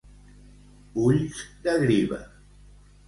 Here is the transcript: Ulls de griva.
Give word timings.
Ulls 1.03 1.43
de 1.67 1.77
griva. 1.85 2.21